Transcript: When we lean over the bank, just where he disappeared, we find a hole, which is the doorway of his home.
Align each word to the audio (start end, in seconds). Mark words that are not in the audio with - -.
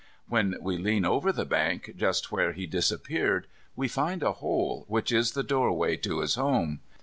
When 0.27 0.55
we 0.61 0.79
lean 0.79 1.05
over 1.05 1.31
the 1.31 1.45
bank, 1.45 1.91
just 1.95 2.31
where 2.31 2.53
he 2.53 2.65
disappeared, 2.65 3.45
we 3.75 3.87
find 3.87 4.23
a 4.23 4.31
hole, 4.33 4.83
which 4.87 5.11
is 5.11 5.33
the 5.33 5.43
doorway 5.43 5.95
of 6.03 6.17
his 6.21 6.33
home. 6.33 6.79